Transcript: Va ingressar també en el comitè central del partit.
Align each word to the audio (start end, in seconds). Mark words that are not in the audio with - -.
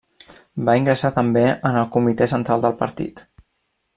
Va 0.69 0.73
ingressar 0.79 1.11
també 1.17 1.43
en 1.69 1.77
el 1.83 1.87
comitè 1.97 2.31
central 2.33 2.65
del 2.67 2.75
partit. 2.83 3.25